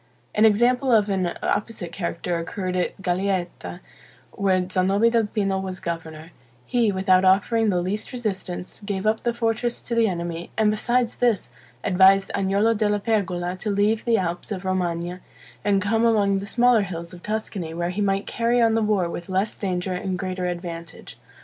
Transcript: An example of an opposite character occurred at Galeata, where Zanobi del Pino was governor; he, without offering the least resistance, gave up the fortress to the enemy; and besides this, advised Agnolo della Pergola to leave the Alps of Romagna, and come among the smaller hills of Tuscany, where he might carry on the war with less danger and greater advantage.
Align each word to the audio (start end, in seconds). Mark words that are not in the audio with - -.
An 0.33 0.45
example 0.45 0.91
of 0.91 1.09
an 1.09 1.31
opposite 1.43 1.91
character 1.91 2.39
occurred 2.39 2.75
at 2.75 2.99
Galeata, 3.03 3.81
where 4.31 4.67
Zanobi 4.67 5.11
del 5.11 5.27
Pino 5.27 5.59
was 5.59 5.79
governor; 5.79 6.31
he, 6.65 6.91
without 6.91 7.23
offering 7.23 7.69
the 7.69 7.83
least 7.83 8.11
resistance, 8.11 8.81
gave 8.83 9.05
up 9.05 9.21
the 9.21 9.31
fortress 9.31 9.79
to 9.83 9.93
the 9.93 10.07
enemy; 10.07 10.49
and 10.57 10.71
besides 10.71 11.17
this, 11.17 11.51
advised 11.83 12.31
Agnolo 12.33 12.73
della 12.75 12.99
Pergola 12.99 13.55
to 13.57 13.69
leave 13.69 14.03
the 14.03 14.17
Alps 14.17 14.51
of 14.51 14.65
Romagna, 14.65 15.19
and 15.63 15.83
come 15.83 16.03
among 16.03 16.39
the 16.39 16.47
smaller 16.47 16.81
hills 16.81 17.13
of 17.13 17.21
Tuscany, 17.21 17.71
where 17.75 17.91
he 17.91 18.01
might 18.01 18.25
carry 18.25 18.59
on 18.59 18.73
the 18.73 18.81
war 18.81 19.07
with 19.07 19.29
less 19.29 19.55
danger 19.55 19.93
and 19.93 20.17
greater 20.17 20.47
advantage. 20.47 21.19